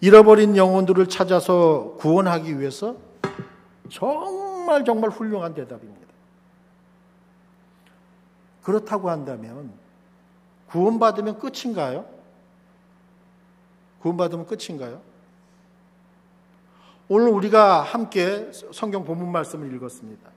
[0.00, 2.96] 잃어버린 영혼들을 찾아서 구원하기 위해서
[3.88, 6.02] 정말 정말 훌륭한 대답입니다.
[8.62, 9.72] 그렇다고 한다면
[10.68, 12.06] 구원받으면 끝인가요?
[14.00, 15.00] 구원받으면 끝인가요?
[17.14, 20.30] 오늘 우리가 함께 성경 본문 말씀을 읽었습니다.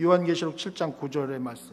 [0.00, 1.72] 요한계시록 7장 9절의 말씀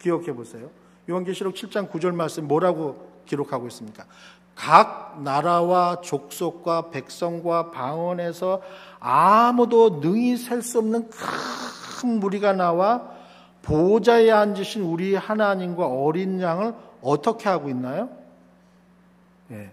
[0.00, 0.70] 기억해 보세요.
[1.10, 4.06] 요한계시록 7장 9절 말씀 뭐라고 기록하고 있습니까?
[4.54, 8.62] 각 나라와 족속과 백성과 방언에서
[8.98, 13.10] 아무도 능히 셀 수 없는 큰 무리가 나와
[13.60, 18.08] 보좌에 앉으신 우리 하나님과 어린 양을 어떻게 하고 있나요?
[19.50, 19.70] 예,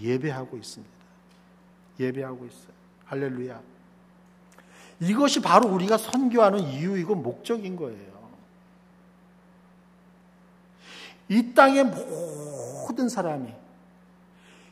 [0.00, 0.94] 예배하고 있습니다.
[1.98, 2.72] 예배하고 있어요.
[3.06, 3.71] 할렐루야.
[5.02, 8.12] 이것이 바로 우리가 선교하는 이유이고 목적인 거예요.
[11.28, 13.52] 이 땅의 모든 사람이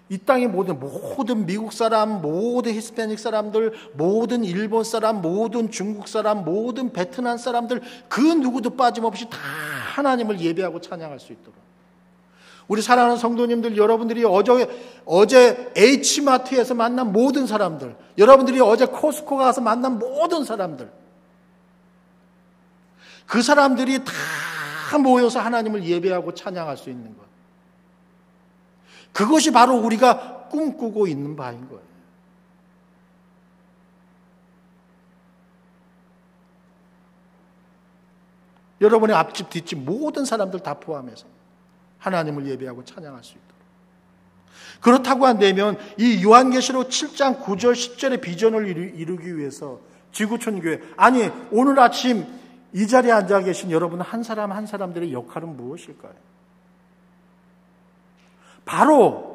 [0.08, 6.44] 이 땅의 모든 모든 미국 사람, 모든 히스패닉 사람들, 모든 일본 사람, 모든 중국 사람,
[6.44, 9.38] 모든 베트남 사람들 그 누구도 빠짐없이 다
[9.94, 11.69] 하나님을 예배하고 찬양할 수 있도록
[12.70, 19.98] 우리 사랑하는 성도님들 여러분들이 어제 어제 H마트에서 만난 모든 사람들, 여러분들이 어제 코스코 가서 만난
[19.98, 20.88] 모든 사람들
[23.26, 27.24] 그 사람들이 다 모여서 하나님을 예배하고 찬양할 수 있는 것.
[29.12, 31.83] 그것이 바로 우리가 꿈꾸고 있는 바인 거예요.
[38.80, 41.26] 여러분의 앞집, 뒷집 모든 사람들 다 포함해서
[42.00, 43.50] 하나님을 예배하고 찬양할 수 있도록.
[44.80, 48.66] 그렇다고 한다면 이 요한계시록 7장 9절 10절의 비전을
[48.98, 49.78] 이루기 위해서
[50.12, 52.26] 지구촌 교회 아니 오늘 아침
[52.72, 56.14] 이 자리에 앉아 계신 여러분 한 사람 한 사람들의 역할은 무엇일까요?
[58.64, 59.30] 바로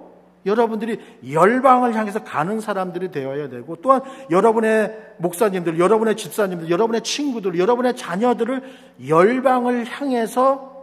[0.45, 0.99] 여러분들이
[1.29, 8.61] 열방을 향해서 가는 사람들이 되어야 되고 또한 여러분의 목사님들, 여러분의 집사님들, 여러분의 친구들, 여러분의 자녀들을
[9.07, 10.74] 열방을 향해서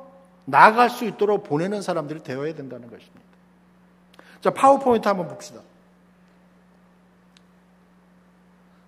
[0.44, 3.20] 나갈 수 있도록 보내는 사람들이 되어야 된다는 것입니다.
[4.40, 5.60] 자, 파워포인트 한번 봅시다.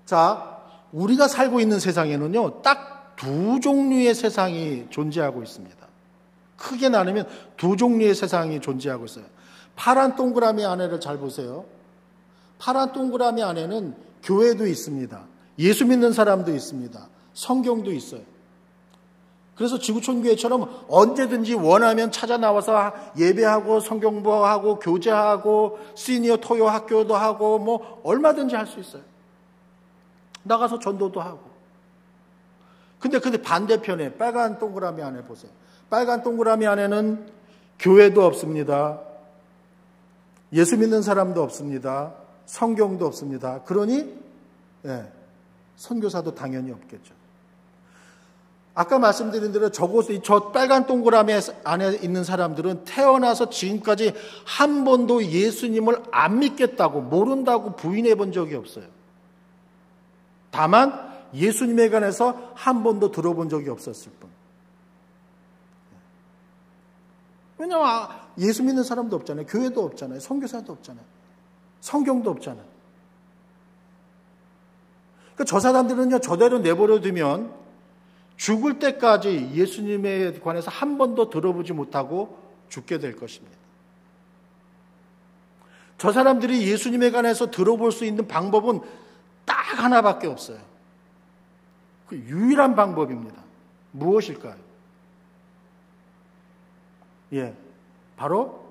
[0.05, 0.61] 자,
[0.93, 5.77] 우리가 살고 있는 세상에는요, 딱 두 종류의 세상이 존재하고 있습니다.
[6.57, 9.25] 크게 나누면 두 종류의 세상이 존재하고 있어요.
[9.77, 11.65] 파란 동그라미 안에를 잘 보세요.
[12.59, 15.27] 파란 동그라미 안에는 교회도 있습니다.
[15.59, 17.09] 예수 믿는 사람도 있습니다.
[17.35, 18.23] 성경도 있어요.
[19.55, 28.01] 그래서 지구촌 교회처럼 언제든지 원하면 찾아 나와서 예배하고 성경부하고 교제하고 시니어 토요 학교도 하고 뭐
[28.05, 29.03] 얼마든지 할 수 있어요.
[30.43, 31.41] 나가서 전도도 하고.
[32.99, 35.51] 근데 근데 반대편에 빨간 동그라미 안에 보세요.
[35.89, 37.27] 빨간 동그라미 안에는
[37.79, 39.01] 교회도 없습니다.
[40.53, 42.15] 예수 믿는 사람도 없습니다.
[42.47, 43.63] 성경도 없습니다.
[43.63, 44.15] 그러니
[44.87, 45.13] 예,
[45.77, 47.15] 선교사도 당연히 없겠죠.
[48.75, 51.33] 아까 말씀드린 대로 저곳에 저 빨간 동그라미
[51.63, 54.13] 안에 있는 사람들은 태어나서 지금까지
[54.45, 58.87] 한 번도 예수님을 안 믿겠다고 모른다고 부인해 본 적이 없어요.
[60.51, 64.31] 다만 예수님에 관해서 한 번도 들어본 적이 없었을 뿐.
[67.59, 69.47] 왜냐하면 아, 예수 믿는 사람도 없잖아요.
[69.47, 70.19] 교회도 없잖아요.
[70.19, 71.05] 성교사도 없잖아요.
[71.81, 72.65] 성경도 없잖아요.
[75.35, 77.64] 그러니까 저 사람들은요, 저대로 내버려 두면
[78.37, 83.57] 죽을 때까지 예수님에 관해서 한 번도 들어보지 못하고 죽게 될 것입니다.
[85.99, 88.81] 저 사람들이 예수님에 관해서 들어볼 수 있는 방법은
[89.45, 90.59] 딱 하나밖에 없어요.
[92.09, 93.43] 그 유일한 방법입니다.
[93.93, 94.57] 무엇일까요?
[97.33, 97.55] 예,
[98.17, 98.65] 바로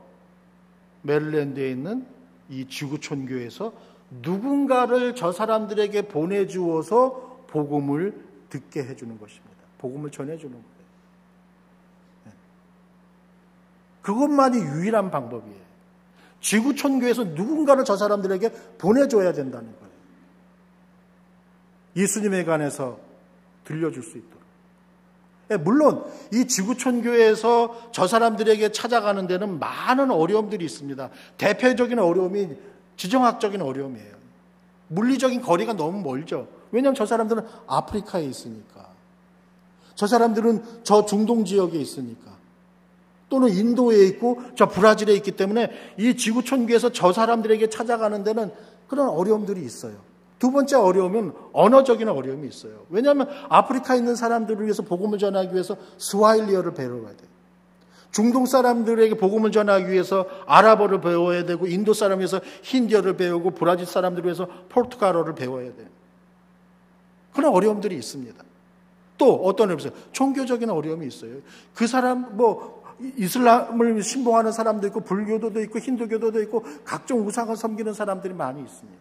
[1.02, 2.06] 메릴랜드에 있는
[2.49, 3.73] 이 지구촌 교회에서
[4.21, 9.52] 누군가를 저 사람들에게 보내주어서 복음을 듣게 해주는 것입니다.
[9.83, 10.67] 복음을 전해주는 거예요.
[12.27, 12.31] 예.
[14.01, 15.61] 그것만이 유일한 방법이에요.
[16.39, 19.93] 지구촌 교회에서 누군가를 저 사람들에게 보내줘야 된다는 거예요.
[21.97, 22.97] 예수님에 관해서
[23.65, 24.41] 들려줄 수 있도록.
[25.51, 31.09] 예, 물론 이 지구촌 교회에서 저 사람들에게 찾아가는 데는 많은 어려움들이 있습니다.
[31.38, 32.57] 대표적인 어려움이
[32.95, 34.13] 지정학적인 어려움이에요.
[34.88, 36.47] 물리적인 거리가 너무 멀죠.
[36.71, 38.72] 왜냐하면 저 사람들은 아프리카에 있으니까.
[39.95, 42.33] 저 사람들은 저 중동 지역에 있으니까.
[43.29, 48.51] 또는 인도에 있고 저 브라질에 있기 때문에 이 지구촌 교회에서 저 사람들에게 찾아가는 데는
[48.87, 49.95] 그런 어려움들이 있어요.
[50.37, 52.85] 두 번째 어려움은 언어적인 어려움이 있어요.
[52.89, 57.33] 왜냐하면 아프리카에 있는 사람들을 위해서 복음을 전하기 위해서 스와일리어를 배워야 돼요.
[58.11, 64.25] 중동 사람들에게 복음을 전하기 위해서 아랍어를 배워야 되고 인도 사람 위해서 힌디어를 배우고 브라질 사람들을
[64.25, 65.87] 위해서 포르투갈어를 배워야 돼요.
[67.33, 68.43] 그런 어려움들이 있습니다.
[69.18, 69.93] 또 어떤 있어요?
[70.11, 71.38] 종교적인 어려움이 있어요.
[71.74, 72.84] 그 사람 뭐
[73.18, 78.99] 이슬람을 신봉하는 사람도 있고 불교도도 있고 힌두교도도 있고 각종 우상을 섬기는 사람들이 많이 있습니다.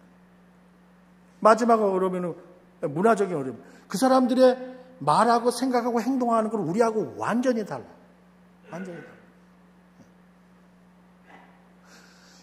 [1.41, 2.35] 마지막 어려움은
[2.81, 3.63] 문화적인 어려움.
[3.89, 7.85] 그 사람들의 말하고 생각하고 행동하는 건 우리하고 완전히 달라.
[8.71, 9.12] 완전히 달라.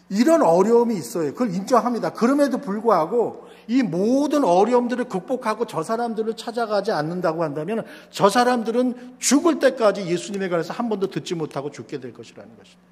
[0.10, 1.32] 이런 어려움이 있어요.
[1.34, 2.14] 그걸 인정합니다.
[2.14, 10.08] 그럼에도 불구하고 이 모든 어려움들을 극복하고 저 사람들을 찾아가지 않는다고 한다면 저 사람들은 죽을 때까지
[10.08, 12.90] 예수님에 관해서 한 번도 듣지 못하고 죽게 될 것이라는 것입니다.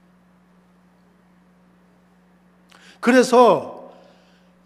[3.00, 3.92] 그래서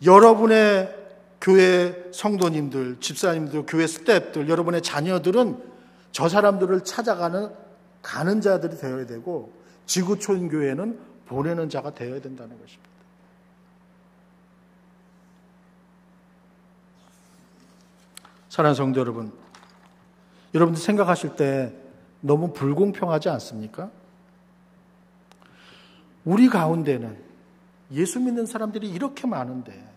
[0.03, 0.93] 여러분의
[1.39, 5.57] 교회 성도님들, 집사님들, 교회 스태프들, 여러분의 자녀들은
[6.11, 7.49] 저 사람들을 찾아가는
[8.01, 9.53] 가는 자들이 되어야 되고
[9.85, 12.89] 지구촌 교회는 보내는 자가 되어야 된다는 것입니다.
[18.49, 19.31] 사랑하는 성도 여러분,
[20.53, 21.73] 여러분들 생각하실 때
[22.19, 23.89] 너무 불공평하지 않습니까?
[26.25, 27.17] 우리 가운데는
[27.93, 29.89] 예수 믿는 사람들이 이렇게 많은데,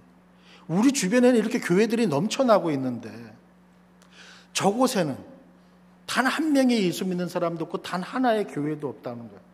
[0.69, 3.11] 우리 주변에는 이렇게 교회들이 넘쳐나고 있는데,
[4.53, 5.19] 저곳에는
[6.07, 9.54] 단 한 명의 예수 믿는 사람도 없고, 단 하나의 교회도 없다는 거예요.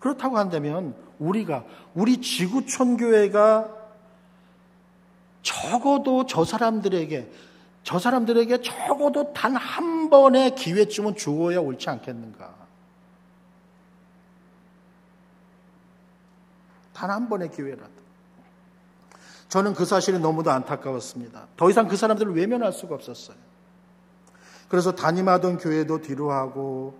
[0.00, 3.68] 그렇다고 한다면, 우리가, 우리 지구촌 교회가
[5.42, 7.30] 적어도 저 사람들에게
[7.82, 12.54] 저 사람들에게 적어도 단 한 번의 기회쯤은 주어야 옳지 않겠는가?
[16.92, 18.00] 단 한 번의 기회라도.
[19.48, 21.46] 저는 그 사실이 너무도 안타까웠습니다.
[21.56, 23.36] 더 이상 그 사람들을 외면할 수가 없었어요.
[24.68, 26.96] 그래서 담임하던 교회도 뒤로 하고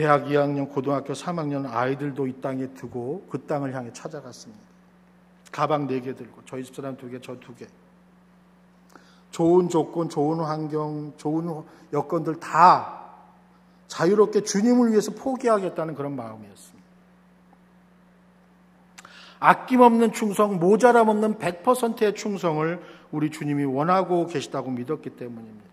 [0.00, 4.62] 대학 2학년, 고등학교 3학년 아이들도 이 땅에 두고 그 땅을 향해 찾아갔습니다.
[5.52, 7.68] 가방 4개 들고 저희 집사람 2개, 저 2개.
[9.30, 13.10] 좋은 조건, 좋은 환경, 좋은 여건들 다
[13.88, 16.88] 자유롭게 주님을 위해서 포기하겠다는 그런 마음이었습니다.
[19.38, 22.82] 아낌없는 충성, 모자람 없는 100%의 충성을
[23.12, 25.69] 우리 주님이 원하고 계시다고 믿었기 때문입니다.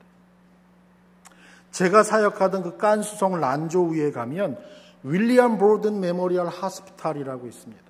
[1.71, 4.57] 제가 사역하던 그 깐수성 란조 위에 가면
[5.03, 7.83] 윌리엄 보든 Memorial Hospital이라고 있습니다.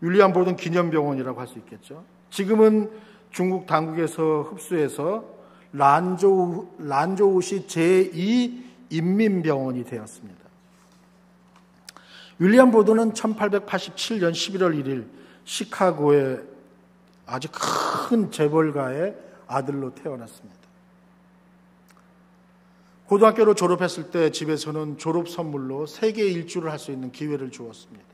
[0.00, 2.04] 윌리엄 보든 기념병원이라고 할 수 있겠죠.
[2.30, 2.90] 지금은
[3.30, 5.24] 중국 당국에서 흡수해서
[5.72, 10.40] 란조우, 란조우시 제2 인민병원이 되었습니다.
[12.38, 15.06] 윌리엄 보든은 1887년 11월 1일
[15.44, 16.42] 시카고의
[17.26, 19.16] 아주 큰 재벌가의
[19.46, 20.65] 아들로 태어났습니다.
[23.06, 28.04] 고등학교를 졸업했을 때 집에서는 졸업 선물로 세계 일주를 할 수 있는 기회를 주었습니다.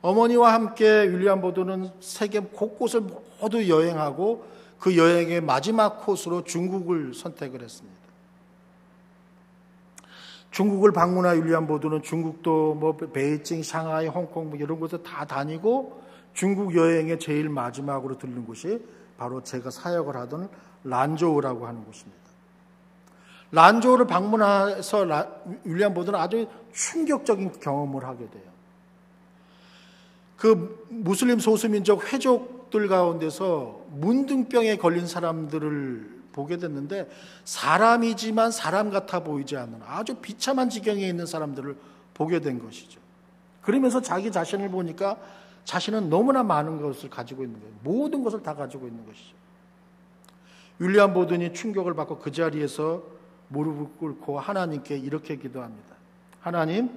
[0.00, 3.02] 어머니와 함께 윌리엄 보드는 세계 곳곳을
[3.40, 4.44] 모두 여행하고
[4.78, 7.96] 그 여행의 마지막 코스로 중국을 선택을 했습니다.
[10.52, 16.02] 중국을 방문한 윌리엄 보드는 중국도 뭐 베이징, 샹하이, 홍콩 뭐 이런 곳을 다 다니고
[16.32, 18.80] 중국 여행의 제일 마지막으로 들른 곳이
[19.18, 20.48] 바로 제가 사역을 하던
[20.84, 22.25] 란조우라고 하는 곳입니다.
[23.52, 25.06] 란조우를 방문해서
[25.64, 28.44] 윌리엄 보드는 아주 충격적인 경험을 하게 돼요.
[30.36, 37.08] 그 무슬림 소수민족 회족들 가운데서 문둥병에 걸린 사람들을 보게 됐는데
[37.44, 41.76] 사람이지만 사람 같아 보이지 않는 아주 비참한 지경에 있는 사람들을
[42.12, 43.00] 보게 된 것이죠.
[43.62, 45.16] 그러면서 자기 자신을 보니까
[45.64, 47.74] 자신은 너무나 많은 것을 가지고 있는 거예요.
[47.82, 49.34] 모든 것을 다 가지고 있는 것이죠.
[50.78, 53.02] 윌리엄 보든이 충격을 받고 그 자리에서
[53.48, 55.94] 무릎을 꿇고 하나님께 이렇게 기도합니다.
[56.40, 56.90] 하나님,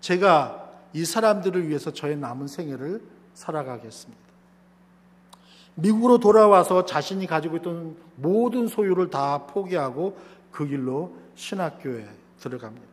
[0.00, 3.02] 제가 이 사람들을 위해서 저의 남은 생애를
[3.34, 4.26] 살아가겠습니다.
[5.74, 10.16] 미국으로 돌아와서 자신이 가지고 있던 모든 소유를 다 포기하고
[10.50, 12.06] 그 길로 신학교에
[12.40, 12.86] 들어갑니다.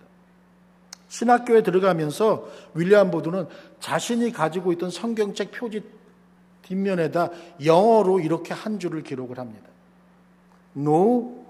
[1.08, 3.48] 신학교에 들어가면서 윌리엄 보드는
[3.80, 5.84] 자신이 가지고 있던 성경책 표지
[6.64, 7.30] 뒷면에다
[7.64, 9.68] 영어로 이렇게 한 줄을 기록을 합니다.
[10.76, 11.46] No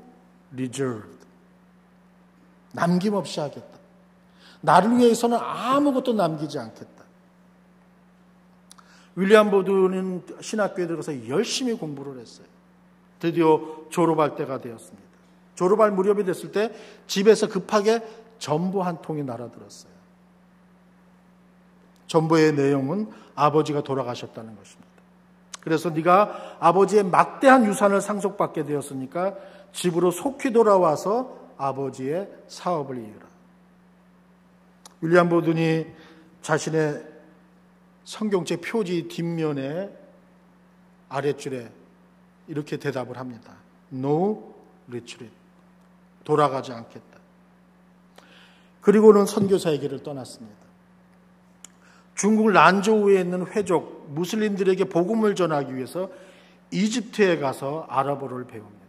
[0.52, 1.23] reserved.
[2.74, 3.80] 남김없이 하겠다.
[4.62, 7.04] 나를 위해서는 아무것도 남기지 않겠다.
[9.16, 12.48] 윌리엄 보드는 신학교에 들어가서 열심히 공부를 했어요.
[13.20, 15.04] 드디어 졸업할 때가 되었습니다.
[15.56, 16.74] 졸업할 무렵이 됐을 때
[17.08, 18.02] 집에서 급하게
[18.40, 19.94] 전보 한 통이 날아들었어요.
[22.08, 24.92] 전보의 내용은 아버지가 돌아가셨다는 것입니다.
[25.62, 29.36] 그래서 네가 아버지의 막대한 유산을 상속받게 되었으니까
[29.72, 33.28] 집으로 속히 돌아와서 아버지의 사업을 이으라.
[35.02, 35.86] 윌리엄 보든이
[36.42, 37.04] 자신의
[38.04, 39.90] 성경책 표지 뒷면에
[41.10, 41.72] 아랫줄에
[42.48, 43.54] 이렇게 대답을 합니다.
[43.92, 44.54] No
[44.88, 45.34] retreat.
[46.24, 47.20] 돌아가지 않겠다.
[48.82, 50.64] 그리고는 선교사에게를 떠났습니다.
[52.16, 56.10] 중국 란조우에 있는 회족 무슬림들에게 복음을 전하기 위해서
[56.72, 58.84] 이집트에 가서 아랍어를 배웁니다.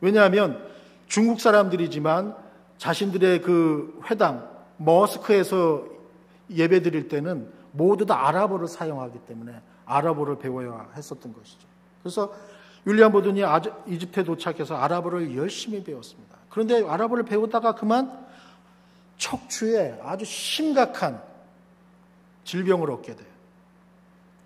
[0.00, 0.68] 왜냐하면
[1.12, 2.34] 중국 사람들이지만
[2.78, 4.48] 자신들의 그 회당
[4.78, 5.84] 머스크에서
[6.48, 11.68] 예배 드릴 때는 모두 다 아랍어를 사용하기 때문에 아랍어를 배워야 했었던 것이죠.
[12.02, 12.32] 그래서
[12.86, 13.42] 윌리엄 보든이
[13.88, 16.38] 이집트에 도착해서 아랍어를 열심히 배웠습니다.
[16.48, 18.26] 그런데 아랍어를 배우다가 그만
[19.18, 21.22] 척추에 아주 심각한
[22.44, 23.28] 질병을 얻게 돼요.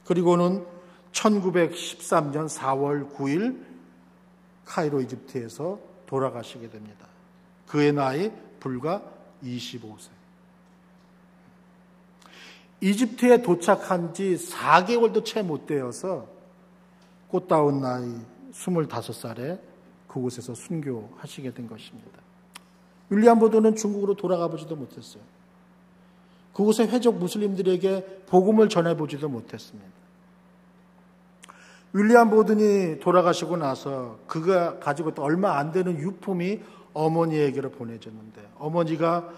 [0.05, 0.67] 그리고는
[1.13, 3.65] 1913년 4월 9일
[4.65, 7.07] 카이로 이집트에서 돌아가시게 됩니다.
[7.67, 8.31] 그의 나이
[8.61, 9.03] 불과
[9.43, 10.11] 25세.
[12.81, 16.29] 이집트에 도착한 지 4개월도 채 못 되어서
[17.29, 18.21] 꽃다운 나이
[18.53, 19.61] 25살에
[20.07, 22.21] 그곳에서 순교하시게 된 것입니다.
[23.11, 25.23] 윌리엄 보드는 중국으로 돌아가 보지도 못했어요.
[26.53, 29.96] 그곳의 회족 무슬림들에게 복음을 전해보지도 못했습니다.
[31.97, 36.61] 윌리엄 보든이 돌아가시고 나서 그가 가지고 있던 얼마 안 되는 유품이
[36.93, 39.31] 어머니에게로 보내졌는데 어머니가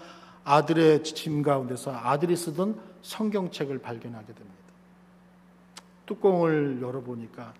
[0.43, 4.57] 아들의 짐 가운데서 아들이 쓰던 성경책을 발견하게 됩니다.
[6.05, 7.53] 뚜껑을 열어보니까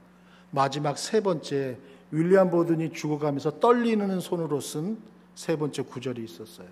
[0.51, 1.77] 마지막 세 번째
[2.11, 4.97] 윌리엄 보든이 죽어가면서 떨리는 손으로 쓴
[5.39, 6.67] 세 번째 구절이 있었어요.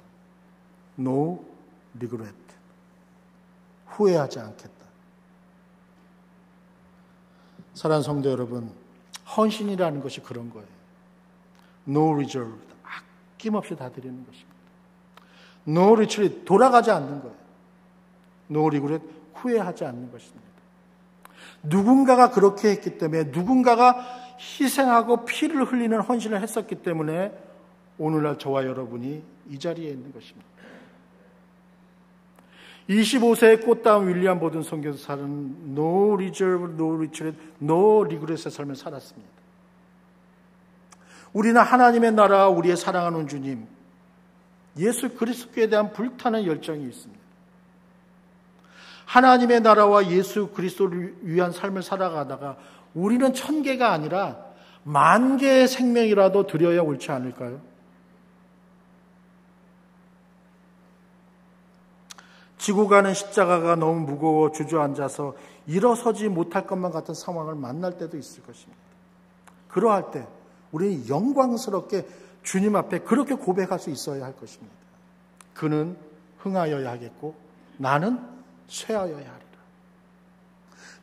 [0.99, 1.39] No
[1.95, 2.35] regret.
[3.85, 4.76] 후회하지 않겠다.
[7.77, 8.71] 사랑 성도 여러분,
[9.37, 10.67] 헌신이라는 것이 그런 거예요.
[11.87, 12.57] No reserve.
[13.35, 14.55] 아낌없이 다 드리는 것입니다.
[15.67, 16.43] No retreat.
[16.43, 17.35] 돌아가지 않는 거예요.
[18.49, 19.05] No regret.
[19.35, 20.47] 후회하지 않는 것입니다.
[21.61, 24.03] 누군가가 그렇게 했기 때문에 누군가가
[24.39, 27.31] 희생하고 피를 흘리는 헌신을 했었기 때문에
[27.99, 30.47] 오늘날 저와 여러분이 이 자리에 있는 것입니다.
[32.89, 39.29] 25세의 꽃다운 윌리엄 보든 선교사는 no reserve, no retreat, no regret의 삶을 살았습니다.
[41.33, 43.67] 우리는 하나님의 나라, 우리의 사랑하는 주님,
[44.77, 47.21] 예수 그리스도에 대한 불타는 열정이 있습니다.
[49.05, 52.57] 하나님의 나라와 예수 그리스도를 위한 삶을 살아가다가
[52.93, 54.37] 우리는 천 개가 아니라
[54.83, 57.61] 만 개의 생명이라도 드려야 옳지 않을까요?
[62.57, 65.35] 지고 가는 십자가가 너무 무거워 주저앉아서
[65.67, 68.81] 일어서지 못할 것만 같은 상황을 만날 때도 있을 것입니다.
[69.67, 70.27] 그러할 때
[70.71, 72.05] 우리는 영광스럽게
[72.43, 74.73] 주님 앞에 그렇게 고백할 수 있어야 할 것입니다.
[75.53, 75.97] 그는
[76.39, 77.35] 흥하여야 하겠고
[77.77, 78.19] 나는
[78.67, 79.37] 쇠하여야 하리라.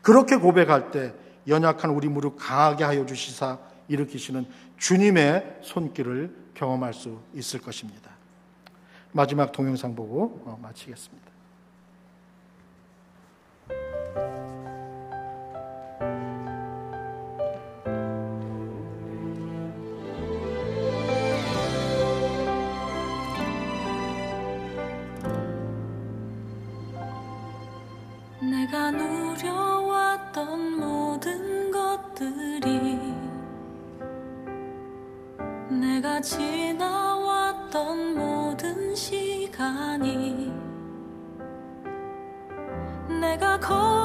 [0.03, 1.15] 그렇게 고백할 때
[1.47, 4.47] 연약한 우리 무릎 강하게 하여 주시사 일으키시는
[4.79, 8.11] 주님의 손길을 경험할 수 있을 것입니다.
[9.13, 11.24] 마지막 동영상 보고 어, 마치겠습니다.
[36.05, 40.53] 내가 지나왔던 모든 시간이
[43.09, 44.04] 내가 걸